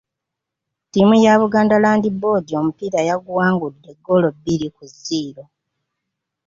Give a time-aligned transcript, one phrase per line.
[0.85, 5.43] Ttiimu ya Buganda Land Board omupiira yaguwangudde eggoolo bbiri ku zziro.